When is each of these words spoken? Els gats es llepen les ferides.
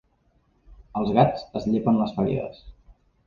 Els 1.01 1.11
gats 1.17 1.45
es 1.61 1.69
llepen 1.73 2.01
les 2.01 2.17
ferides. 2.17 2.63